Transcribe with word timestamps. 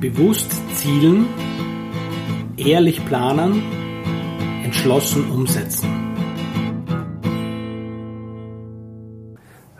Bewusst 0.00 0.50
zielen, 0.76 1.26
ehrlich 2.56 3.04
planen, 3.06 3.62
entschlossen 4.64 5.30
umsetzen. 5.30 5.88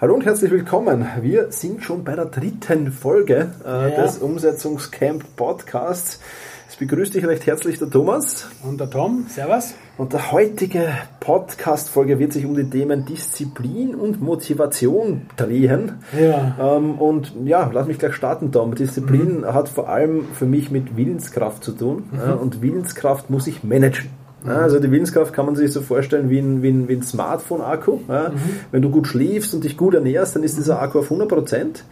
Hallo 0.00 0.14
und 0.14 0.24
herzlich 0.24 0.50
willkommen. 0.50 1.06
Wir 1.20 1.52
sind 1.52 1.82
schon 1.82 2.04
bei 2.04 2.14
der 2.14 2.26
dritten 2.26 2.92
Folge 2.92 3.50
äh, 3.64 3.68
Ja. 3.92 4.02
des 4.02 4.18
Umsetzungscamp 4.18 5.36
Podcasts. 5.36 6.20
Es 6.68 6.74
begrüßt 6.74 7.14
dich 7.14 7.24
recht 7.24 7.46
herzlich 7.46 7.78
der 7.78 7.88
Thomas. 7.88 8.48
Und 8.64 8.80
der 8.80 8.90
Tom, 8.90 9.26
Servus. 9.28 9.74
Und 9.98 10.12
der 10.12 10.32
heutige 10.32 10.88
Podcast-Folge 11.20 12.18
wird 12.18 12.32
sich 12.32 12.44
um 12.44 12.56
die 12.56 12.68
Themen 12.68 13.04
Disziplin 13.04 13.94
und 13.94 14.20
Motivation 14.20 15.22
drehen. 15.36 15.92
Ja. 16.20 16.76
Ähm, 16.76 16.98
und 16.98 17.34
ja, 17.44 17.70
lass 17.72 17.86
mich 17.86 17.98
gleich 17.98 18.14
starten, 18.14 18.50
Tom. 18.50 18.74
Disziplin 18.74 19.46
hat 19.46 19.68
vor 19.68 19.88
allem 19.88 20.24
für 20.34 20.46
mich 20.46 20.72
mit 20.72 20.96
Willenskraft 20.96 21.62
zu 21.62 21.70
tun. 21.70 22.10
Ja, 22.12 22.34
und 22.34 22.62
Willenskraft 22.62 23.30
muss 23.30 23.46
ich 23.46 23.62
managen. 23.62 24.10
Ja, 24.44 24.58
also 24.58 24.78
die 24.78 24.90
Willenskraft 24.90 25.32
kann 25.32 25.46
man 25.46 25.56
sich 25.56 25.72
so 25.72 25.80
vorstellen 25.80 26.30
wie 26.30 26.38
ein, 26.38 26.62
wie 26.62 26.68
ein, 26.68 26.88
wie 26.88 26.94
ein 26.94 27.02
Smartphone-Akku. 27.02 28.00
Ja. 28.08 28.32
Wenn 28.70 28.82
du 28.82 28.90
gut 28.90 29.06
schläfst 29.06 29.54
und 29.54 29.64
dich 29.64 29.76
gut 29.76 29.94
ernährst, 29.94 30.36
dann 30.36 30.42
ist 30.42 30.58
dieser 30.58 30.80
Akku 30.80 30.98
auf 30.98 31.06
100 31.06 31.28
Prozent. 31.28 31.84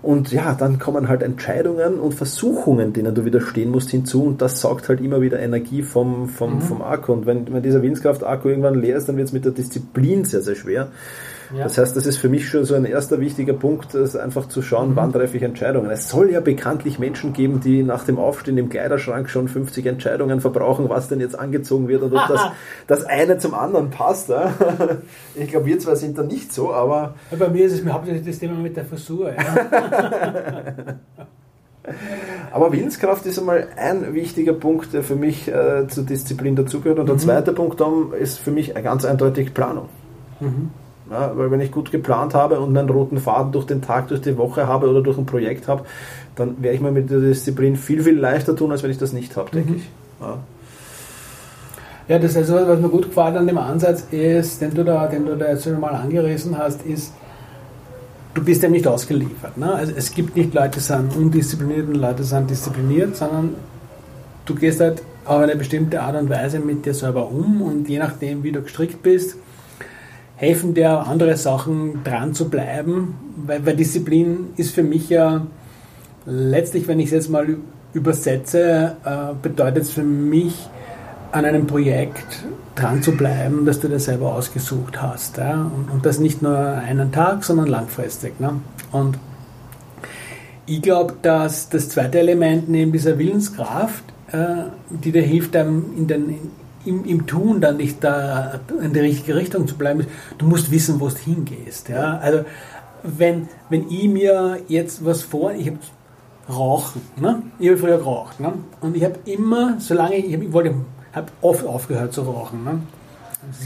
Und 0.00 0.30
ja, 0.30 0.54
dann 0.54 0.78
kommen 0.78 1.08
halt 1.08 1.22
Entscheidungen 1.22 1.98
und 1.98 2.14
Versuchungen, 2.14 2.92
denen 2.92 3.14
du 3.14 3.24
widerstehen 3.24 3.70
musst, 3.70 3.90
hinzu. 3.90 4.24
Und 4.24 4.40
das 4.40 4.60
saugt 4.60 4.88
halt 4.88 5.00
immer 5.00 5.20
wieder 5.20 5.40
Energie 5.40 5.82
vom, 5.82 6.28
vom, 6.28 6.60
vom 6.60 6.82
Akku. 6.82 7.12
Und 7.12 7.26
wenn, 7.26 7.52
wenn 7.52 7.62
dieser 7.62 7.82
Willenskraft-Akku 7.82 8.48
irgendwann 8.48 8.80
leer 8.80 8.96
ist, 8.96 9.08
dann 9.08 9.16
wird 9.16 9.26
es 9.26 9.32
mit 9.32 9.44
der 9.44 9.52
Disziplin 9.52 10.24
sehr, 10.24 10.42
sehr 10.42 10.54
schwer. 10.54 10.88
Ja. 11.54 11.64
Das 11.64 11.78
heißt, 11.78 11.96
das 11.96 12.06
ist 12.06 12.18
für 12.18 12.28
mich 12.28 12.48
schon 12.48 12.64
so 12.64 12.74
ein 12.74 12.84
erster 12.84 13.20
wichtiger 13.20 13.54
Punkt, 13.54 13.94
das 13.94 14.16
einfach 14.16 14.48
zu 14.48 14.62
schauen, 14.62 14.96
wann 14.96 15.12
treffe 15.12 15.36
ich 15.36 15.42
Entscheidungen. 15.42 15.90
Es 15.90 16.08
soll 16.08 16.30
ja 16.30 16.40
bekanntlich 16.40 16.98
Menschen 16.98 17.32
geben, 17.32 17.60
die 17.60 17.82
nach 17.82 18.04
dem 18.04 18.18
Aufstehen 18.18 18.58
im 18.58 18.68
Kleiderschrank 18.68 19.30
schon 19.30 19.48
50 19.48 19.86
Entscheidungen 19.86 20.40
verbrauchen, 20.40 20.88
was 20.88 21.08
denn 21.08 21.20
jetzt 21.20 21.38
angezogen 21.38 21.88
wird 21.88 22.02
und 22.02 22.14
ob 22.14 22.28
das, 22.28 22.50
das 22.86 23.04
eine 23.04 23.38
zum 23.38 23.54
anderen 23.54 23.90
passt. 23.90 24.28
Ja. 24.28 24.52
Ich 25.34 25.48
glaube, 25.48 25.66
wir 25.66 25.78
zwei 25.78 25.94
sind 25.94 26.18
da 26.18 26.22
nicht 26.22 26.52
so, 26.52 26.72
aber 26.72 27.14
Bei 27.38 27.48
mir 27.48 27.64
ist 27.66 27.72
es 27.72 27.84
mir 27.84 27.92
hauptsächlich 27.92 28.26
das 28.26 28.38
Thema 28.38 28.54
mit 28.54 28.76
der 28.76 28.84
Frisur. 28.84 29.32
Aber 32.52 32.72
Willenskraft 32.72 33.24
ist 33.26 33.38
einmal 33.38 33.68
ein 33.76 34.14
wichtiger 34.14 34.52
Punkt, 34.52 34.92
der 34.92 35.02
für 35.02 35.16
mich 35.16 35.48
äh, 35.48 35.86
zur 35.88 36.04
Disziplin 36.04 36.56
dazugehört. 36.56 36.98
Und 36.98 37.08
der 37.08 37.18
zweite 37.18 37.52
Punkt 37.52 37.78
Tom, 37.78 38.12
ist 38.12 38.38
für 38.38 38.50
mich 38.50 38.74
ganz 38.74 39.04
eindeutig 39.04 39.54
Planung. 39.54 39.88
Ja, 41.10 41.32
weil 41.34 41.50
wenn 41.50 41.60
ich 41.60 41.72
gut 41.72 41.90
geplant 41.90 42.34
habe 42.34 42.60
und 42.60 42.76
einen 42.76 42.88
roten 42.90 43.18
Faden 43.18 43.52
durch 43.52 43.64
den 43.64 43.80
Tag, 43.80 44.08
durch 44.08 44.20
die 44.20 44.36
Woche 44.36 44.66
habe 44.66 44.88
oder 44.88 45.00
durch 45.00 45.16
ein 45.16 45.24
Projekt 45.24 45.66
habe, 45.66 45.84
dann 46.36 46.62
werde 46.62 46.76
ich 46.76 46.82
mir 46.82 46.90
mit 46.90 47.10
der 47.10 47.20
Disziplin 47.20 47.76
viel, 47.76 48.02
viel 48.02 48.18
leichter 48.18 48.54
tun, 48.54 48.70
als 48.72 48.82
wenn 48.82 48.90
ich 48.90 48.98
das 48.98 49.12
nicht 49.12 49.36
habe, 49.36 49.50
denke 49.50 49.74
ich. 49.76 49.88
Ja. 50.20 50.38
ja, 52.08 52.18
das 52.18 52.36
also, 52.36 52.54
was 52.54 52.78
mir 52.80 52.88
gut 52.88 53.06
gefällt 53.08 53.36
an 53.36 53.46
dem 53.46 53.58
Ansatz 53.58 54.04
ist, 54.10 54.60
den 54.60 54.74
du 54.74 54.84
da, 54.84 55.06
den 55.06 55.24
du 55.24 55.36
da 55.36 55.48
jetzt 55.48 55.64
schon 55.64 55.80
mal 55.80 55.94
angerissen 55.94 56.58
hast, 56.58 56.82
ist, 56.82 57.12
du 58.34 58.44
bist 58.44 58.62
ja 58.62 58.68
nicht 58.68 58.86
ausgeliefert. 58.86 59.56
Ne? 59.56 59.72
Also 59.72 59.92
es 59.96 60.12
gibt 60.12 60.36
nicht 60.36 60.52
Leute, 60.54 60.72
die 60.74 60.80
sind 60.80 61.16
undiszipliniert 61.16 61.88
und 61.88 61.94
Leute 61.94 62.22
sind 62.22 62.50
diszipliniert, 62.50 63.16
sondern 63.16 63.54
du 64.44 64.54
gehst 64.54 64.80
halt 64.80 65.02
auf 65.24 65.40
eine 65.40 65.56
bestimmte 65.56 66.00
Art 66.00 66.16
und 66.16 66.28
Weise 66.30 66.58
mit 66.60 66.84
dir 66.84 66.94
selber 66.94 67.30
um 67.30 67.62
und 67.62 67.88
je 67.88 67.98
nachdem, 67.98 68.42
wie 68.42 68.52
du 68.52 68.62
gestrickt 68.62 69.02
bist, 69.02 69.36
helfen 70.38 70.72
dir 70.72 71.06
andere 71.06 71.36
Sachen 71.36 72.04
dran 72.04 72.32
zu 72.32 72.48
bleiben, 72.48 73.14
weil, 73.44 73.66
weil 73.66 73.76
Disziplin 73.76 74.50
ist 74.56 74.72
für 74.72 74.84
mich 74.84 75.10
ja 75.10 75.46
letztlich, 76.26 76.86
wenn 76.86 77.00
ich 77.00 77.06
es 77.06 77.12
jetzt 77.12 77.28
mal 77.28 77.56
übersetze, 77.92 78.96
äh, 79.04 79.34
bedeutet 79.42 79.82
es 79.82 79.90
für 79.90 80.04
mich, 80.04 80.68
an 81.30 81.44
einem 81.44 81.66
Projekt 81.66 82.44
dran 82.74 83.02
zu 83.02 83.12
bleiben, 83.12 83.66
das 83.66 83.80
du 83.80 83.88
dir 83.88 83.98
selber 83.98 84.34
ausgesucht 84.34 85.02
hast. 85.02 85.36
Ja? 85.36 85.70
Und, 85.76 85.90
und 85.90 86.06
das 86.06 86.20
nicht 86.20 86.40
nur 86.40 86.56
einen 86.56 87.12
Tag, 87.12 87.44
sondern 87.44 87.66
langfristig. 87.66 88.40
Ne? 88.40 88.60
Und 88.92 89.18
ich 90.66 90.80
glaube, 90.80 91.14
dass 91.20 91.68
das 91.68 91.90
zweite 91.90 92.18
Element 92.20 92.68
neben 92.68 92.92
dieser 92.92 93.18
Willenskraft, 93.18 94.04
äh, 94.32 94.70
die 94.88 95.12
dir 95.12 95.22
hilft, 95.22 95.54
in 95.54 96.06
den, 96.06 96.38
im, 96.88 97.04
im 97.04 97.26
Tun 97.26 97.60
dann 97.60 97.76
nicht 97.76 98.02
da 98.02 98.60
in 98.82 98.92
die 98.92 99.00
richtige 99.00 99.36
Richtung 99.36 99.66
zu 99.66 99.76
bleiben, 99.76 100.00
ist, 100.00 100.08
du 100.38 100.46
musst 100.46 100.70
wissen, 100.70 101.00
wo 101.00 101.08
du 101.08 101.16
hingehst. 101.16 101.88
Ja? 101.88 102.18
Also 102.18 102.44
wenn, 103.02 103.48
wenn 103.68 103.90
ich 103.90 104.08
mir 104.08 104.58
jetzt 104.68 105.04
was 105.04 105.22
vor, 105.22 105.52
ich 105.52 105.68
habe 105.68 105.78
Rauchen, 106.48 107.02
ne? 107.20 107.42
ich 107.58 107.68
habe 107.68 107.78
früher 107.78 107.98
geraucht 107.98 108.40
ne? 108.40 108.54
und 108.80 108.96
ich 108.96 109.04
habe 109.04 109.16
immer, 109.26 109.76
solange 109.78 110.16
ich, 110.16 110.32
ich, 110.32 110.52
wollte, 110.52 110.74
habe 111.12 111.26
oft 111.42 111.66
aufgehört 111.66 112.14
zu 112.14 112.22
rauchen. 112.22 112.64
Ne? 112.64 112.80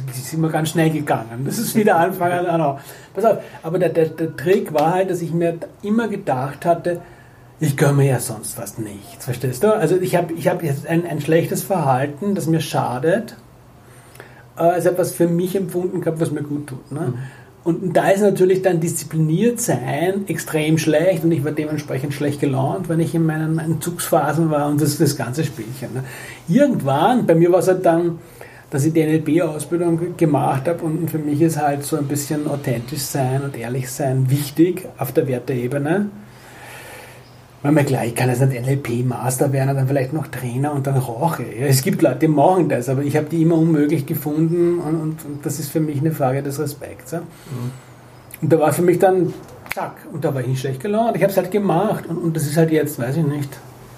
Das 0.07 0.19
ist 0.19 0.35
immer 0.35 0.49
ganz 0.49 0.71
schnell 0.71 0.91
gegangen. 0.91 1.45
Das 1.45 1.59
ist 1.59 1.75
wieder 1.77 1.97
anfangen. 1.97 2.47
ah, 2.47 2.59
no. 2.59 2.79
Pass 3.15 3.25
auf, 3.25 3.39
aber 3.63 3.79
der, 3.79 3.91
der, 3.91 4.07
der 4.07 4.37
Trick 4.37 4.75
war 4.75 4.95
halt, 4.95 5.11
dass 5.11 5.23
ich 5.23 5.33
mir 5.33 5.59
immer 5.83 6.09
gedacht 6.09 6.67
hatte, 6.67 7.01
ich 7.63 7.77
gönne 7.77 7.93
mir 7.95 8.07
ja 8.07 8.19
sonst 8.19 8.55
fast 8.55 8.81
nichts, 8.81 9.25
verstehst 9.25 9.63
du? 9.63 9.73
Also 9.73 9.97
ich 9.97 10.17
habe 10.17 10.33
ich 10.35 10.49
hab 10.49 10.65
jetzt 10.65 10.85
ein, 10.89 11.07
ein 11.07 11.21
schlechtes 11.21 11.63
Verhalten, 11.63 12.35
das 12.35 12.49
mir 12.49 12.61
schadet, 12.61 13.37
äh, 14.57 14.63
als 14.63 14.85
etwas 14.85 15.13
für 15.13 15.29
mich 15.29 15.55
empfunden 15.55 16.01
gehabt, 16.01 16.21
was 16.21 16.33
mir 16.33 16.43
gut 16.43 16.67
tut. 16.67 16.91
Ne? 16.91 17.15
Und 17.63 17.97
da 17.97 18.09
ist 18.09 18.21
natürlich 18.21 18.63
dann 18.63 18.81
diszipliniert 18.81 19.61
sein 19.61 20.25
extrem 20.27 20.77
schlecht 20.77 21.23
und 21.23 21.31
ich 21.31 21.45
war 21.45 21.53
dementsprechend 21.53 22.15
schlecht 22.15 22.41
gelaunt, 22.41 22.89
wenn 22.89 22.99
ich 22.99 23.15
in 23.15 23.25
meinen 23.25 23.61
Entzugsphasen 23.61 24.51
war 24.51 24.69
und 24.69 24.81
das 24.81 24.99
das 24.99 25.17
ganze 25.17 25.45
Spielchen. 25.45 25.95
Ne? 25.95 26.03
Irgendwann, 26.49 27.27
bei 27.27 27.37
mir 27.37 27.53
war 27.53 27.61
es 27.61 27.69
halt 27.69 27.87
dann, 27.87 28.19
dass 28.71 28.85
ich 28.85 28.93
die 28.93 29.05
NLP-Ausbildung 29.05 30.17
gemacht 30.17 30.67
habe 30.67 30.83
und 30.83 31.09
für 31.09 31.19
mich 31.19 31.41
ist 31.41 31.59
halt 31.59 31.85
so 31.85 31.97
ein 31.97 32.09
bisschen 32.09 32.49
authentisch 32.49 33.03
sein 33.03 33.43
und 33.43 33.57
ehrlich 33.57 33.89
sein 33.89 34.29
wichtig 34.31 34.89
auf 34.99 35.13
der 35.13 35.29
Werteebene. 35.29 36.11
Wenn 37.63 37.75
man 37.75 37.87
gleich, 37.87 38.09
ich 38.09 38.15
kann 38.17 38.29
jetzt 38.29 38.41
nicht 38.41 38.67
NLP-Master 38.67 39.53
werden, 39.53 39.77
dann 39.77 39.87
vielleicht 39.87 40.13
noch 40.13 40.27
Trainer 40.27 40.73
und 40.73 40.87
dann 40.87 40.97
rauche. 40.97 41.45
Ja, 41.45 41.67
es 41.67 41.83
gibt 41.83 42.03
Leute, 42.03 42.19
die 42.21 42.29
machen 42.29 42.69
das, 42.69 42.89
aber 42.89 43.03
ich 43.03 43.17
habe 43.17 43.27
die 43.27 43.43
immer 43.43 43.57
unmöglich 43.57 44.05
gefunden 44.05 44.81
und, 44.81 45.01
und, 45.01 45.25
und 45.25 45.47
das 45.47 45.61
ist 45.61 45.71
für 45.71 45.79
mich 45.79 46.01
eine 46.01 46.11
Frage 46.11 46.43
des 46.43 46.59
Respekts. 46.59 47.13
Ja? 47.13 47.23
Und 48.41 48.53
da 48.53 48.59
war 48.59 48.73
für 48.73 48.83
mich 48.83 48.99
dann, 48.99 49.33
zack, 49.73 49.95
und 50.13 50.25
da 50.25 50.35
war 50.35 50.41
ich 50.41 50.49
nicht 50.49 50.61
schlecht 50.61 50.81
gelaunt. 50.81 51.17
Ich 51.17 51.23
habe 51.23 51.31
es 51.31 51.37
halt 51.37 51.53
gemacht 51.53 52.07
und, 52.09 52.19
und 52.19 52.37
das 52.37 52.47
ist 52.47 52.57
halt 52.57 52.73
jetzt, 52.73 52.99
weiß 52.99 53.17
ich 53.19 53.27
nicht, 53.27 53.51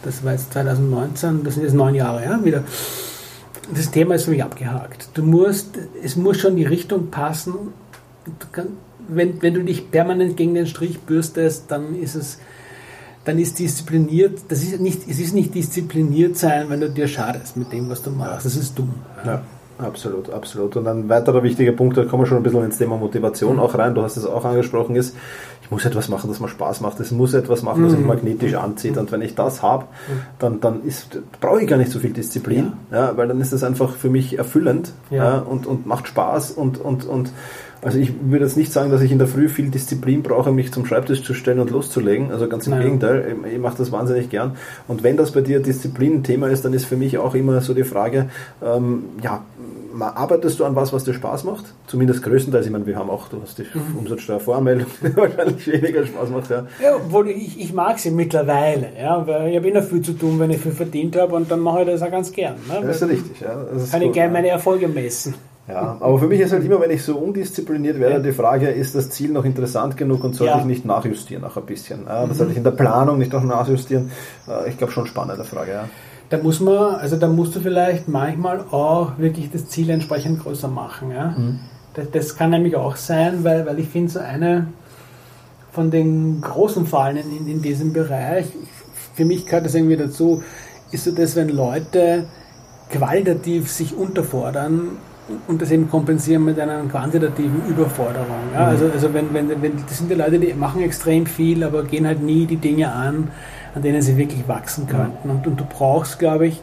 das 0.03 0.23
war 0.23 0.33
jetzt 0.33 0.53
2019, 0.53 1.43
das 1.45 1.55
sind 1.55 1.63
jetzt 1.63 1.75
neun 1.75 1.95
Jahre, 1.95 2.23
ja, 2.23 2.45
wieder. 2.45 2.65
Das 3.75 3.91
Thema 3.91 4.17
ist 4.17 4.25
für 4.25 4.31
mich 4.33 4.45
abgehakt. 4.45 5.09
Du 5.15 5.23
musst, 5.23 5.79
es 6.03 6.17
muss 6.17 6.39
schon 6.39 6.57
die 6.57 6.67
Richtung 6.67 7.11
passen. 7.11 7.55
Kann, 8.53 8.69
wenn, 9.09 9.41
wenn 9.41 9.55
du 9.55 9.65
dich 9.65 9.91
permanent 9.91 10.37
gegen 10.37 10.55
den 10.55 10.67
Strich 10.67 11.01
bürstest, 11.01 11.71
dann 11.71 11.99
ist 11.99 12.15
es, 12.15 12.39
dann 13.25 13.39
ist 13.39 13.59
diszipliniert, 13.59 14.41
das 14.49 14.63
ist 14.63 14.81
nicht, 14.81 15.09
es 15.09 15.19
ist 15.19 15.35
nicht 15.35 15.55
diszipliniert 15.55 16.37
sein, 16.37 16.67
wenn 16.69 16.81
du 16.81 16.91
dir 16.91 17.09
schadest 17.09 17.57
mit 17.57 17.73
dem, 17.73 17.89
was 17.89 18.03
du 18.03 18.11
machst. 18.11 18.45
Das 18.45 18.57
ist 18.57 18.79
dumm. 18.79 18.95
Ja, 19.25 19.41
absolut, 19.79 20.31
absolut. 20.31 20.77
Und 20.77 20.87
ein 20.87 21.09
weiterer 21.09 21.43
wichtiger 21.43 21.73
Punkt, 21.73 21.97
da 21.97 22.05
kommen 22.05 22.23
wir 22.23 22.27
schon 22.27 22.39
ein 22.39 22.43
bisschen 22.43 22.65
ins 22.65 22.79
Thema 22.79 22.97
Motivation 22.97 23.59
auch 23.59 23.77
rein, 23.77 23.95
du 23.95 24.03
hast 24.03 24.17
es 24.17 24.27
auch 24.27 24.45
angesprochen, 24.45 24.95
ist, 24.97 25.17
ich 25.63 25.71
muss 25.71 25.87
etwas 25.87 26.11
machen, 26.11 26.29
das 26.29 26.41
mir 26.41 26.49
Spaß 26.49 26.83
macht. 26.83 27.01
Es 27.01 27.11
muss 27.11 27.33
etwas 27.33 27.63
machen, 27.63 27.85
das 27.85 27.97
mich 27.97 28.05
magnetisch 28.05 28.55
anzieht. 28.55 28.99
Und 28.99 29.11
wenn 29.11 29.23
ich 29.23 29.35
das 29.35 29.63
habe, 29.63 29.87
dann, 30.39 30.61
dann 30.61 30.83
ist, 30.85 31.19
brauche 31.41 31.63
ich 31.63 31.69
gar 31.69 31.79
nicht 31.79 31.91
so 31.91 31.99
viel 31.99 32.13
Disziplin, 32.13 32.75
ja. 32.93 33.17
weil 33.17 33.29
dann 33.29 33.41
ist 33.41 33.55
das 33.55 33.65
einfach 33.65 33.97
für 33.97 34.11
mich 34.11 34.37
erfüllend 34.37 34.93
Ja. 35.11 35.17
ja. 35.17 35.39
und, 35.39 35.67
und 35.67 35.87
macht 35.87 36.09
Spaß 36.09 36.51
und, 36.51 36.79
und, 36.79 37.07
und 37.07 37.33
also 37.85 37.99
ich 37.99 38.13
würde 38.23 38.45
jetzt 38.47 38.57
nicht 38.57 38.73
sagen, 38.73 38.91
dass 38.91 39.03
ich 39.03 39.13
in 39.13 39.19
der 39.19 39.29
Früh 39.29 39.49
viel 39.49 39.69
Disziplin 39.69 40.23
brauche, 40.23 40.51
mich 40.51 40.73
zum 40.73 40.87
Schreibtisch 40.87 41.23
zu 41.23 41.35
stellen 41.35 41.61
und 41.61 41.71
loszulegen. 41.71 42.33
Also 42.33 42.49
ganz 42.49 42.67
im 42.67 42.73
Nein. 42.73 42.83
Gegenteil, 42.83 43.37
ich, 43.47 43.53
ich 43.53 43.59
mache 43.59 43.77
das 43.79 43.93
wahnsinnig 43.93 44.31
gern. 44.31 44.57
Und 44.89 45.03
wenn 45.03 45.17
das 45.17 45.33
bei 45.33 45.43
dir 45.43 45.61
Disziplin 45.61 46.15
ein 46.17 46.23
Thema 46.25 46.49
ist, 46.49 46.65
dann 46.65 46.73
ist 46.73 46.87
für 46.87 46.97
mich 46.97 47.19
auch 47.19 47.35
immer 47.35 47.61
so 47.61 47.75
die 47.75 47.85
Frage, 47.85 48.31
ähm, 48.65 49.05
ja, 49.23 49.45
arbeitest 50.01 50.59
du 50.59 50.65
an 50.65 50.75
was, 50.75 50.93
was 50.93 51.05
dir 51.05 51.15
Spaß 51.15 51.45
macht? 51.45 51.67
Zumindest 51.87 52.23
größtenteils. 52.23 52.67
Ich 52.67 52.73
meine, 52.73 52.87
wir 52.87 52.97
haben 52.97 53.11
auch, 53.11 53.29
du 53.29 53.41
hast 53.43 53.59
die 53.59 53.65
Mhm. 53.75 53.99
Umsatzsteuervoranmeldung, 53.99 54.87
die 55.03 55.17
wahrscheinlich 55.17 55.67
weniger 55.67 56.07
Spaß 56.07 56.31
macht. 56.31 56.51
Ja. 56.51 56.67
Ja, 56.83 56.97
obwohl 56.97 57.29
ich, 57.29 57.61
ich 57.61 57.73
mag 57.73 57.99
sie 57.99 58.11
mittlerweile, 58.11 58.89
ja, 58.99 59.27
weil 59.27 59.51
ich 59.51 59.57
habe 59.57 59.69
immer 59.69 59.83
viel 59.83 60.03
zu 60.03 60.13
tun, 60.13 60.39
wenn 60.39 60.51
ich 60.51 60.59
viel 60.59 60.73
verdient 60.73 61.17
habe 61.17 61.35
und 61.35 61.51
dann 61.51 61.61
mache 61.61 61.83
ich 61.83 61.87
das 61.87 62.03
auch 62.03 62.11
ganz 62.11 62.33
gern. 62.33 62.55
Ne? 62.69 62.81
Das 62.83 62.97
ist 62.97 63.03
ja 63.03 63.07
richtig. 63.09 63.41
Ja. 63.41 63.65
Das 63.73 63.83
ist 63.85 63.91
Kann 63.93 64.01
ich 64.03 64.09
gut, 64.09 64.15
gerne 64.15 64.29
ja. 64.33 64.41
meine 64.41 64.49
Erfolge 64.49 64.89
messen. 64.89 65.35
Ja, 65.67 65.97
aber 66.01 66.19
für 66.19 66.27
mich 66.27 66.41
ist 66.41 66.53
halt 66.53 66.63
immer, 66.65 66.79
wenn 66.81 66.91
ich 66.91 67.03
so 67.03 67.17
undiszipliniert 67.17 67.99
werde, 67.99 68.23
die 68.23 68.33
Frage, 68.33 68.69
ist 68.69 68.95
das 68.95 69.09
Ziel 69.09 69.31
noch 69.31 69.47
interessant 69.47 69.97
genug 69.97 70.23
und 70.23 70.35
sollte 70.35 70.53
Ja. 70.55 70.59
ich 70.61 70.67
nicht 70.67 70.85
nachjustieren 70.85 71.43
nach 71.43 71.57
ein 71.57 71.65
bisschen? 71.65 72.05
Das 72.07 72.37
sollte 72.37 72.53
ich 72.53 72.59
in 72.59 72.65
der 72.65 72.73
Planung 72.73 73.19
nicht 73.19 73.33
noch 73.33 73.43
nachjustieren? 73.43 74.11
Äh, 74.47 74.69
Ich 74.69 74.77
glaube 74.77 74.93
schon 74.93 75.07
spannende 75.07 75.43
Frage, 75.45 75.73
ja. 75.73 75.89
Da 76.29 76.39
muss 76.39 76.61
man, 76.61 76.97
also 76.97 77.17
da 77.17 77.29
musst 77.29 77.55
du 77.55 77.61
vielleicht 77.61 78.09
manchmal 78.09 78.61
auch 78.71 79.13
wirklich 79.19 79.51
das 79.51 79.69
Ziel 79.69 79.89
entsprechend 79.91 80.41
größer 80.43 80.69
machen. 80.69 81.11
Ja? 81.11 81.35
Das, 81.95 82.11
das 82.11 82.37
kann 82.37 82.51
nämlich 82.51 82.77
auch 82.77 82.97
sein, 82.97 83.45
weil, 83.45 83.65
weil 83.67 83.79
ich 83.79 83.89
finde, 83.89 84.11
so 84.13 84.19
eine 84.21 84.67
von 85.73 85.91
den 85.91 86.41
großen 86.41 86.87
Fallen 86.87 87.17
in, 87.17 87.47
in 87.47 87.63
diesem 87.63 87.93
Bereich 87.93 88.47
für 89.15 89.25
mich 89.25 89.47
gehört 89.47 89.65
das 89.67 89.75
irgendwie 89.75 89.97
dazu, 89.97 90.43
ist 90.93 91.05
so 91.05 91.13
das, 91.13 91.37
wenn 91.37 91.49
Leute 91.49 92.25
qualitativ 92.91 93.71
sich 93.71 93.97
unterfordern 93.97 94.99
und 95.47 95.63
das 95.63 95.71
eben 95.71 95.89
kompensieren 95.91 96.45
mit 96.45 96.59
einer 96.59 96.83
quantitativen 96.83 97.67
Überforderung. 97.69 98.29
Ja? 98.53 98.61
Mhm. 98.61 98.67
Also, 98.67 98.91
also 98.93 99.15
wenn, 99.15 99.33
wenn, 99.33 99.63
wenn, 99.63 99.73
das 99.87 99.99
sind 99.99 100.11
die 100.11 100.15
Leute, 100.15 100.39
die 100.39 100.53
machen 100.55 100.83
extrem 100.83 101.27
viel, 101.27 101.65
aber 101.65 101.85
gehen 101.85 102.07
halt 102.07 102.23
nie 102.23 102.47
die 102.47 102.57
Dinge 102.57 102.93
an, 102.93 103.29
an 103.75 103.83
denen 103.83 104.03
sie 104.03 104.17
wirklich 104.17 104.47
wachsen 104.49 104.87
könnten. 104.87 105.31
Und, 105.31 105.47
und 105.47 105.59
du 105.59 105.65
brauchst, 105.65 106.19
glaube 106.19 106.49
ich, 106.49 106.63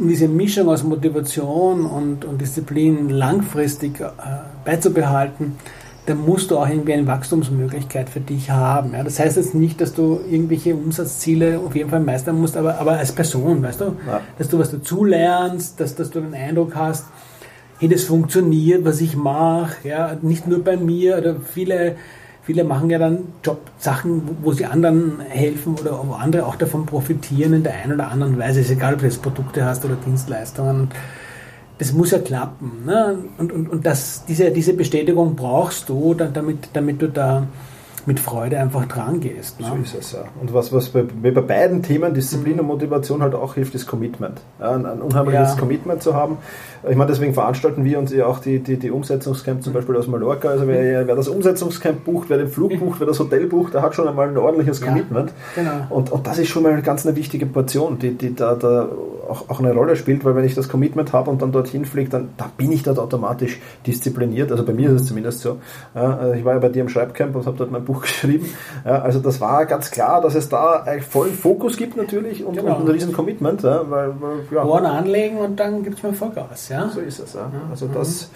diese 0.00 0.28
Mischung 0.28 0.68
aus 0.68 0.82
Motivation 0.82 1.86
und, 1.86 2.24
und 2.24 2.40
Disziplin 2.40 3.08
langfristig 3.08 4.00
äh, 4.00 4.08
beizubehalten, 4.64 5.58
dann 6.06 6.24
musst 6.24 6.50
du 6.50 6.58
auch 6.58 6.68
irgendwie 6.68 6.94
eine 6.94 7.06
Wachstumsmöglichkeit 7.06 8.08
für 8.08 8.20
dich 8.20 8.50
haben. 8.50 8.94
Ja? 8.94 9.02
Das 9.02 9.18
heißt 9.18 9.36
jetzt 9.36 9.54
nicht, 9.54 9.80
dass 9.80 9.92
du 9.92 10.20
irgendwelche 10.30 10.74
Umsatzziele 10.74 11.58
auf 11.58 11.74
jeden 11.74 11.90
Fall 11.90 12.00
meistern 12.00 12.40
musst, 12.40 12.56
aber, 12.56 12.78
aber 12.78 12.92
als 12.92 13.12
Person, 13.12 13.62
weißt 13.62 13.80
du, 13.80 13.84
ja. 14.06 14.20
dass 14.38 14.48
du 14.48 14.58
was 14.58 14.70
dazulernst, 14.70 15.80
dass, 15.80 15.94
dass 15.94 16.10
du 16.10 16.20
den 16.20 16.34
Eindruck 16.34 16.76
hast, 16.76 17.06
hey, 17.78 17.88
das 17.88 18.04
funktioniert, 18.04 18.84
was 18.84 19.00
ich 19.00 19.16
mache, 19.16 19.88
ja, 19.88 20.16
nicht 20.22 20.46
nur 20.46 20.62
bei 20.62 20.76
mir 20.76 21.18
oder 21.18 21.36
viele 21.40 21.96
Viele 22.46 22.62
machen 22.62 22.90
ja 22.90 23.00
dann 23.00 23.24
Jobsachen, 23.42 24.22
wo 24.40 24.52
sie 24.52 24.66
anderen 24.66 25.18
helfen 25.18 25.74
oder 25.80 26.00
wo 26.06 26.12
andere 26.12 26.46
auch 26.46 26.54
davon 26.54 26.86
profitieren 26.86 27.54
in 27.54 27.64
der 27.64 27.74
einen 27.74 27.94
oder 27.94 28.08
anderen 28.12 28.38
Weise. 28.38 28.60
Es 28.60 28.66
ist 28.66 28.76
egal, 28.76 28.94
ob 28.94 29.00
du 29.00 29.06
jetzt 29.06 29.20
Produkte 29.20 29.64
hast 29.64 29.84
oder 29.84 29.96
Dienstleistungen. 29.96 30.88
Das 31.78 31.92
muss 31.92 32.10
ja 32.10 32.18
klappen. 32.18 32.84
Ne? 32.86 33.18
Und, 33.38 33.52
und, 33.52 33.68
und 33.68 33.86
das, 33.86 34.24
diese, 34.26 34.50
diese 34.50 34.72
Bestätigung 34.72 35.36
brauchst 35.36 35.88
du, 35.88 36.14
damit, 36.14 36.68
damit 36.72 37.02
du 37.02 37.08
da 37.08 37.46
mit 38.06 38.20
Freude 38.20 38.58
einfach 38.58 38.86
dran 38.86 39.20
gehst. 39.20 39.60
Ne? 39.60 39.66
So 39.66 39.74
ist 39.82 39.94
es 39.94 40.12
ja. 40.12 40.24
Und 40.40 40.54
was, 40.54 40.72
was 40.72 40.90
bei, 40.90 41.02
bei 41.02 41.30
beiden 41.32 41.82
Themen, 41.82 42.14
Disziplin 42.14 42.54
mhm. 42.54 42.60
und 42.60 42.66
Motivation, 42.66 43.20
halt 43.20 43.34
auch 43.34 43.54
hilft, 43.54 43.74
ist 43.74 43.86
Commitment. 43.86 44.40
Ja, 44.60 44.72
ein, 44.72 44.86
ein 44.86 45.02
unheimliches 45.02 45.54
ja. 45.54 45.58
Commitment 45.58 46.02
zu 46.02 46.14
haben. 46.14 46.38
Ich 46.88 46.96
meine, 46.96 47.10
deswegen 47.10 47.34
veranstalten 47.34 47.84
wir 47.84 47.98
uns 47.98 48.12
ja 48.12 48.26
auch 48.26 48.38
die, 48.38 48.60
die, 48.60 48.78
die 48.78 48.92
Umsetzungscamp 48.92 49.62
zum 49.62 49.72
Beispiel 49.72 49.96
aus 49.96 50.06
Mallorca. 50.06 50.48
Also 50.48 50.68
wer, 50.68 51.06
wer 51.06 51.16
das 51.16 51.28
Umsetzungscamp 51.28 52.04
bucht, 52.04 52.30
wer 52.30 52.38
den 52.38 52.48
Flug 52.48 52.72
mhm. 52.72 52.78
bucht, 52.80 53.00
wer 53.00 53.08
das 53.08 53.18
Hotel 53.18 53.46
bucht, 53.46 53.74
der 53.74 53.82
hat 53.82 53.94
schon 53.94 54.06
einmal 54.06 54.28
ein 54.28 54.36
ordentliches 54.36 54.80
ja, 54.80 54.86
Commitment. 54.86 55.32
Genau. 55.56 55.70
Und, 55.90 56.12
und 56.12 56.26
das 56.26 56.38
ist 56.38 56.48
schon 56.48 56.62
mal 56.62 56.80
ganz 56.82 57.04
eine 57.04 57.16
wichtige 57.16 57.46
Portion, 57.46 57.98
die, 57.98 58.14
die 58.14 58.34
da, 58.34 58.54
da 58.54 58.88
auch, 59.28 59.48
auch 59.48 59.58
eine 59.58 59.72
Rolle 59.72 59.96
spielt, 59.96 60.24
weil 60.24 60.36
wenn 60.36 60.44
ich 60.44 60.54
das 60.54 60.68
Commitment 60.68 61.12
habe 61.12 61.30
und 61.30 61.42
dann 61.42 61.52
dorthin 61.52 61.84
fliege, 61.84 62.10
dann 62.10 62.28
da 62.36 62.50
bin 62.56 62.72
ich 62.72 62.82
dort 62.82 62.98
automatisch 62.98 63.60
diszipliniert. 63.86 64.50
Also 64.52 64.64
bei 64.64 64.72
mir 64.72 64.90
ist 64.90 65.02
es 65.02 65.08
zumindest 65.08 65.40
so. 65.40 65.58
Also 65.94 66.34
ich 66.34 66.44
war 66.44 66.54
ja 66.54 66.60
bei 66.60 66.68
dir 66.68 66.82
im 66.82 66.88
Schreibcamp 66.88 67.34
und 67.34 67.46
habe 67.46 67.56
dort 67.56 67.70
mein 67.70 67.84
Buch 67.84 67.95
geschrieben. 68.00 68.46
also 68.84 69.20
das 69.20 69.40
war 69.40 69.66
ganz 69.66 69.90
klar, 69.90 70.20
dass 70.20 70.34
es 70.34 70.48
da 70.48 70.84
vollen 71.08 71.34
Fokus 71.34 71.76
gibt 71.76 71.96
natürlich 71.96 72.44
und, 72.44 72.56
genau. 72.56 72.76
und 72.76 72.84
ein 72.84 72.88
riesen 72.88 73.12
Commitment. 73.12 73.62
weil, 73.62 73.86
weil, 73.88 74.12
ja. 74.50 74.64
Ohren 74.64 74.86
anlegen 74.86 75.38
und 75.38 75.58
dann 75.58 75.82
gibt 75.82 75.98
es 75.98 76.02
mal 76.02 76.12
Vollgas. 76.12 76.68
Ja? 76.68 76.88
So 76.88 77.00
ist 77.00 77.18
es. 77.18 77.34
Ja. 77.34 77.50
Also 77.70 77.88
das 77.92 78.30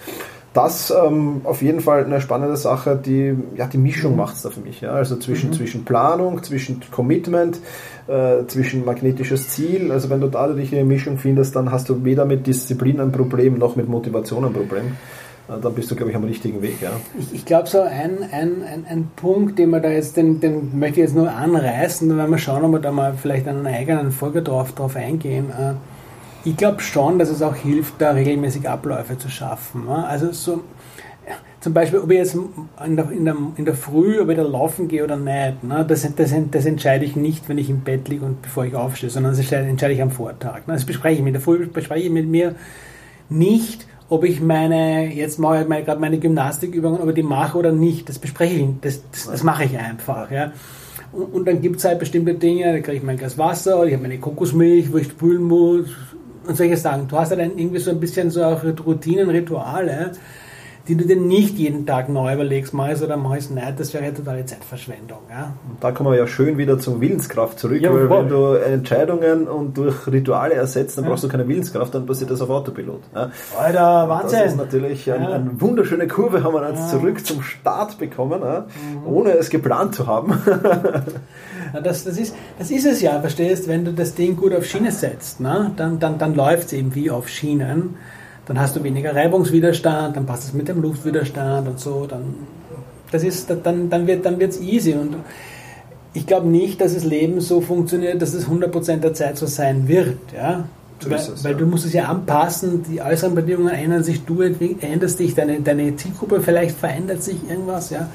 das 0.53 0.91
ähm, 0.91 1.41
auf 1.45 1.61
jeden 1.61 1.79
Fall 1.79 2.03
eine 2.03 2.19
spannende 2.19 2.57
Sache, 2.57 2.97
die, 2.97 3.35
ja, 3.55 3.67
die 3.67 3.77
Mischung 3.77 4.11
mhm. 4.11 4.17
macht 4.17 4.35
es 4.35 4.41
da 4.41 4.49
für 4.49 4.59
mich. 4.59 4.81
Ja? 4.81 4.91
Also 4.91 5.15
zwischen, 5.15 5.51
mhm. 5.51 5.53
zwischen 5.53 5.85
Planung, 5.85 6.43
zwischen 6.43 6.81
Commitment, 6.91 7.59
äh, 8.07 8.45
zwischen 8.47 8.83
magnetisches 8.83 9.49
Ziel. 9.49 9.91
Also 9.91 10.09
wenn 10.09 10.19
du 10.19 10.27
da 10.27 10.47
die 10.47 10.59
richtige 10.59 10.83
Mischung 10.83 11.17
findest, 11.17 11.55
dann 11.55 11.71
hast 11.71 11.87
du 11.87 12.03
weder 12.03 12.25
mit 12.25 12.47
Disziplin 12.47 12.99
ein 12.99 13.13
Problem 13.13 13.57
noch 13.57 13.77
mit 13.77 13.87
Motivation 13.87 14.43
ein 14.43 14.53
Problem. 14.53 14.97
Dann 15.59 15.75
bist 15.75 15.91
du, 15.91 15.95
glaube 15.95 16.11
ich, 16.11 16.15
am 16.15 16.23
richtigen 16.23 16.61
Weg. 16.61 16.81
Ja? 16.81 16.91
Ich, 17.19 17.33
ich 17.33 17.45
glaube, 17.45 17.67
so 17.67 17.81
ein, 17.81 18.23
ein, 18.31 18.63
ein, 18.63 18.85
ein, 18.87 19.11
Punkt, 19.15 19.59
den 19.59 19.69
wir 19.71 19.79
da 19.79 19.89
jetzt, 19.89 20.17
den, 20.17 20.39
den 20.39 20.77
möchte 20.77 20.99
ich 20.99 21.07
jetzt 21.07 21.15
nur 21.15 21.31
anreißen, 21.31 22.07
dann 22.07 22.17
werden 22.17 22.31
wir 22.31 22.37
schauen, 22.37 22.63
ob 22.63 22.71
wir 22.71 22.79
da 22.79 22.91
mal 22.91 23.13
vielleicht 23.13 23.47
an 23.47 23.65
einer 23.65 23.77
eigenen 23.77 24.11
Folge 24.11 24.41
drauf, 24.41 24.73
drauf 24.73 24.95
eingehen. 24.95 25.49
Äh, 25.49 25.73
ich 26.43 26.57
glaube 26.57 26.81
schon, 26.81 27.19
dass 27.19 27.29
es 27.29 27.41
auch 27.41 27.55
hilft, 27.55 27.95
da 27.99 28.11
regelmäßig 28.11 28.67
Abläufe 28.67 29.17
zu 29.17 29.29
schaffen. 29.29 29.87
Also 29.89 30.31
so, 30.31 30.61
zum 31.61 31.73
Beispiel, 31.75 31.99
ob 31.99 32.09
ich 32.09 32.17
jetzt 32.17 32.35
in 32.35 32.95
der, 32.95 33.11
in 33.11 33.23
der, 33.23 33.35
in 33.55 33.65
der 33.65 33.75
Früh, 33.75 34.19
ob 34.19 34.29
ich 34.29 34.35
da 34.35 34.41
laufen 34.41 34.87
gehe 34.87 35.03
oder 35.03 35.15
nicht, 35.15 35.63
ne? 35.63 35.85
das, 35.87 36.01
das, 36.15 36.33
das 36.49 36.65
entscheide 36.65 37.05
ich 37.05 37.15
nicht, 37.15 37.47
wenn 37.47 37.59
ich 37.59 37.69
im 37.69 37.81
Bett 37.81 38.07
liege 38.09 38.25
und 38.25 38.41
bevor 38.41 38.65
ich 38.65 38.73
aufstehe, 38.73 39.11
sondern 39.11 39.37
das 39.37 39.51
entscheide 39.51 39.93
ich 39.93 40.01
am 40.01 40.09
Vortag. 40.09 40.65
Ne? 40.65 40.73
Das 40.73 40.85
bespreche 40.85 41.19
ich 41.19 41.23
mit 41.23 41.35
der 41.35 41.41
Früh, 41.41 41.67
bespreche 41.67 42.05
ich 42.05 42.11
mit 42.11 42.27
mir 42.27 42.55
nicht, 43.29 43.85
ob 44.11 44.25
ich 44.25 44.41
meine, 44.41 45.13
jetzt 45.13 45.39
mache 45.39 45.61
ich 45.61 45.67
meine, 45.69 45.85
gerade 45.85 46.01
meine 46.01 46.19
Gymnastikübungen, 46.19 46.99
ob 46.99 47.07
ich 47.07 47.15
die 47.15 47.23
mache 47.23 47.57
oder 47.57 47.71
nicht. 47.71 48.09
Das 48.09 48.19
bespreche 48.19 48.55
ich, 48.55 48.67
das, 48.81 49.01
das, 49.09 49.27
das 49.27 49.43
mache 49.43 49.63
ich 49.63 49.77
einfach. 49.77 50.29
Ja? 50.29 50.51
Und, 51.13 51.33
und 51.33 51.47
dann 51.47 51.61
gibt 51.61 51.77
es 51.77 51.85
halt 51.85 51.99
bestimmte 51.99 52.33
Dinge, 52.33 52.73
da 52.73 52.79
kriege 52.81 52.97
ich 52.97 53.03
mein 53.03 53.15
Glas 53.15 53.37
Wasser 53.37 53.77
oder 53.77 53.87
ich 53.87 53.93
habe 53.93 54.03
meine 54.03 54.19
Kokosmilch, 54.19 54.91
wo 54.91 54.97
ich 54.97 55.07
spülen 55.07 55.43
muss, 55.43 55.87
und 56.45 56.57
solche 56.57 56.75
Sachen. 56.75 57.07
Du 57.07 57.17
hast 57.17 57.29
ja 57.29 57.37
dann 57.37 57.57
irgendwie 57.57 57.79
so 57.79 57.91
ein 57.91 58.01
bisschen 58.01 58.29
so 58.31 58.43
auch 58.43 58.61
Routinen, 58.85 59.29
Rituale, 59.29 60.11
die 60.87 60.95
du 60.95 61.05
dir 61.05 61.15
nicht 61.15 61.57
jeden 61.57 61.85
Tag 61.85 62.09
neu 62.09 62.33
überlegst, 62.33 62.73
mach 62.73 62.89
ich 62.89 63.01
oder 63.01 63.17
mach 63.17 63.35
ich 63.35 63.49
nicht, 63.49 63.79
das 63.79 63.93
wäre 63.93 64.05
ja 64.05 64.11
totale 64.11 64.45
Zeitverschwendung. 64.45 65.19
Ja? 65.29 65.53
Und 65.69 65.83
da 65.83 65.91
kommen 65.91 66.11
wir 66.11 66.17
ja 66.17 66.27
schön 66.27 66.57
wieder 66.57 66.79
zur 66.79 66.99
Willenskraft 66.99 67.59
zurück, 67.59 67.81
ja, 67.81 67.93
weil 67.93 68.09
wenn 68.09 68.29
du 68.29 68.53
Entscheidungen 68.53 69.47
und 69.47 69.77
durch 69.77 70.07
Rituale 70.07 70.55
ersetzt, 70.55 70.97
dann 70.97 71.05
ja. 71.05 71.11
brauchst 71.11 71.23
du 71.23 71.27
keine 71.27 71.47
Willenskraft, 71.47 71.93
dann 71.93 72.05
passiert 72.05 72.31
das 72.31 72.41
auf 72.41 72.49
Autopilot. 72.49 73.01
Ja? 73.13 73.31
Alter, 73.57 74.09
Wahnsinn! 74.09 74.39
Das 74.39 74.51
ist 74.53 74.57
natürlich 74.57 75.11
ein, 75.11 75.25
eine 75.25 75.61
wunderschöne 75.61 76.07
Kurve, 76.07 76.43
haben 76.43 76.53
wir 76.53 76.67
jetzt 76.69 76.89
zurück 76.89 77.25
zum 77.25 77.43
Start 77.43 77.99
bekommen, 77.99 78.41
mhm. 78.41 79.07
ohne 79.07 79.31
es 79.33 79.49
geplant 79.49 79.93
zu 79.93 80.07
haben. 80.07 80.33
das, 81.83 82.03
das, 82.03 82.17
ist, 82.17 82.35
das 82.57 82.71
ist 82.71 82.85
es 82.85 83.01
ja, 83.01 83.19
verstehst, 83.19 83.67
wenn 83.67 83.85
du 83.85 83.93
das 83.93 84.15
Ding 84.15 84.35
gut 84.35 84.53
auf 84.53 84.65
Schiene 84.65 84.91
setzt, 84.91 85.39
ne? 85.39 85.71
dann, 85.77 85.99
dann, 85.99 86.17
dann 86.17 86.33
läuft 86.33 86.67
es 86.67 86.73
eben 86.73 86.95
wie 86.95 87.11
auf 87.11 87.29
Schienen. 87.29 87.95
Dann 88.51 88.59
hast 88.59 88.75
du 88.75 88.83
weniger 88.83 89.15
Reibungswiderstand, 89.15 90.17
dann 90.17 90.25
passt 90.25 90.43
es 90.43 90.53
mit 90.53 90.67
dem 90.67 90.81
Luftwiderstand 90.81 91.69
und 91.69 91.79
so. 91.79 92.05
Dann, 92.05 92.35
das 93.09 93.23
ist, 93.23 93.49
dann, 93.63 93.89
dann 93.89 94.07
wird 94.07 94.25
dann 94.25 94.41
wird's 94.41 94.59
easy. 94.59 94.91
Und 94.91 95.15
ich 96.13 96.27
glaube 96.27 96.49
nicht, 96.49 96.81
dass 96.81 96.93
das 96.93 97.05
Leben 97.05 97.39
so 97.39 97.61
funktioniert, 97.61 98.21
dass 98.21 98.33
es 98.33 98.49
100% 98.49 98.97
der 98.97 99.13
Zeit 99.13 99.37
so 99.37 99.45
sein 99.45 99.87
wird. 99.87 100.17
Ja? 100.35 100.65
So 100.99 101.09
weil, 101.09 101.19
es, 101.19 101.45
weil 101.45 101.53
ja. 101.53 101.57
du 101.59 101.65
musst 101.65 101.85
es 101.85 101.93
ja 101.93 102.09
anpassen, 102.09 102.83
die 102.83 103.01
äußeren 103.01 103.35
Bedingungen 103.35 103.73
ändern 103.73 104.03
sich, 104.03 104.25
du 104.25 104.41
änderst 104.41 105.17
dich, 105.17 105.33
deine, 105.33 105.61
deine 105.61 105.95
Zielgruppe 105.95 106.41
vielleicht 106.41 106.77
verändert 106.77 107.23
sich 107.23 107.37
irgendwas. 107.49 107.89
Ja? 107.89 108.09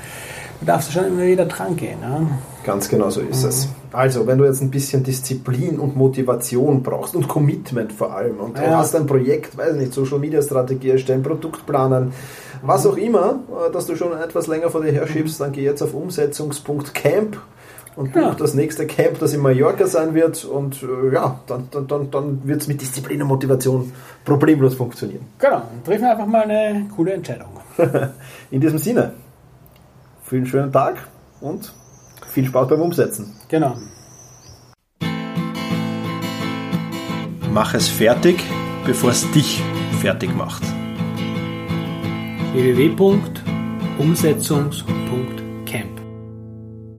Da 0.60 0.72
darfst 0.72 0.88
du 0.88 0.92
schon 0.92 1.06
immer 1.06 1.22
wieder 1.22 1.46
dran 1.46 1.76
gehen. 1.76 1.98
Ja? 2.02 2.26
Ganz 2.64 2.88
genau 2.88 3.10
so 3.10 3.20
ist 3.20 3.42
mhm. 3.42 3.48
es. 3.48 3.68
Also, 3.92 4.26
wenn 4.26 4.38
du 4.38 4.44
jetzt 4.44 4.60
ein 4.60 4.70
bisschen 4.70 5.02
Disziplin 5.02 5.78
und 5.78 5.96
Motivation 5.96 6.82
brauchst 6.82 7.14
und 7.14 7.28
Commitment 7.28 7.92
vor 7.92 8.14
allem 8.14 8.40
und 8.40 8.56
ja. 8.56 8.64
du 8.64 8.70
hast 8.76 8.94
ein 8.96 9.06
Projekt, 9.06 9.56
weiß 9.56 9.74
nicht, 9.76 9.92
Social 9.92 10.18
Media 10.18 10.42
Strategie 10.42 10.90
erstellen, 10.90 11.22
Produkt 11.22 11.66
planen, 11.66 12.12
was 12.62 12.86
auch 12.86 12.96
immer, 12.96 13.40
äh, 13.48 13.72
dass 13.72 13.86
du 13.86 13.96
schon 13.96 14.12
etwas 14.12 14.46
länger 14.46 14.70
vor 14.70 14.82
dir 14.82 14.92
her 14.92 15.06
schiebst, 15.06 15.40
dann 15.40 15.52
geh 15.52 15.62
jetzt 15.62 15.82
auf 15.82 15.94
umsetzungs.camp 15.94 17.38
und 17.96 18.12
buch 18.12 18.20
ja. 18.20 18.34
das 18.34 18.54
nächste 18.54 18.86
Camp, 18.86 19.18
das 19.18 19.32
in 19.32 19.40
Mallorca 19.40 19.86
sein 19.86 20.14
wird 20.14 20.44
und 20.44 20.82
äh, 20.82 21.14
ja, 21.14 21.40
dann, 21.46 21.68
dann, 21.70 21.86
dann, 21.86 22.10
dann 22.10 22.40
wird 22.44 22.62
es 22.62 22.68
mit 22.68 22.80
Disziplin 22.80 23.22
und 23.22 23.28
Motivation 23.28 23.92
problemlos 24.24 24.74
funktionieren. 24.74 25.24
Genau, 25.38 25.62
treffen 25.84 26.02
wir 26.02 26.10
einfach 26.10 26.26
mal 26.26 26.42
eine 26.42 26.86
coole 26.94 27.12
Entscheidung. 27.12 27.48
in 28.50 28.60
diesem 28.60 28.78
Sinne, 28.78 29.12
vielen 30.26 30.46
schönen 30.46 30.72
Tag 30.72 31.06
und 31.40 31.72
viel 32.26 32.46
Spaß 32.46 32.68
beim 32.68 32.80
Umsetzen. 32.80 33.36
Genau. 33.48 33.76
Mach 37.52 37.74
es 37.74 37.88
fertig, 37.88 38.42
bevor 38.84 39.10
es 39.10 39.30
dich 39.30 39.62
fertig 40.00 40.34
macht. 40.36 40.64
www.umsetzungs.de 42.52 45.45